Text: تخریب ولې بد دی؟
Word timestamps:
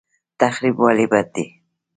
تخریب 0.39 0.75
ولې 0.83 1.05
بد 1.11 1.27
دی؟ 1.35 1.45